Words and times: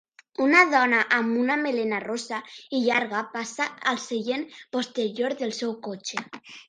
Una 0.43 0.61
dona 0.69 1.01
amb 1.17 1.35
una 1.41 1.57
melena 1.65 1.99
rossa 2.05 2.39
i 2.77 2.79
llarga 2.85 3.21
passa 3.35 3.67
al 3.93 4.01
seient 4.07 4.47
posterior 4.77 5.37
del 5.43 5.55
seu 5.59 5.77
cotxe. 5.91 6.25